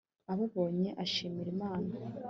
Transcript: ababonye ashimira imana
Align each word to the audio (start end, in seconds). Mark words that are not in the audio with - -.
ababonye 0.31 0.89
ashimira 1.03 1.49
imana 1.55 1.93